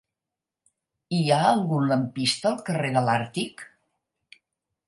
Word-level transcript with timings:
Hi 1.17 1.19
ha 1.35 1.37
algun 1.49 1.85
lampista 1.91 2.49
al 2.53 2.59
carrer 2.71 2.93
de 2.97 3.07
l'Àrtic? 3.11 3.67